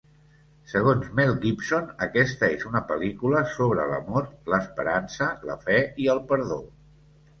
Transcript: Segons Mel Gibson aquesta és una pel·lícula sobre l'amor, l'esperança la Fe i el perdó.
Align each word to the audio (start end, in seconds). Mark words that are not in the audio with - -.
Segons 0.69 1.09
Mel 1.19 1.33
Gibson 1.43 1.91
aquesta 2.07 2.49
és 2.55 2.65
una 2.69 2.81
pel·lícula 2.93 3.43
sobre 3.57 3.87
l'amor, 3.93 4.27
l'esperança 4.55 5.29
la 5.51 5.59
Fe 5.67 5.79
i 6.07 6.13
el 6.15 6.23
perdó. 6.33 6.59